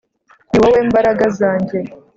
[0.49, 1.77] Ni wowe mbaraga zanjye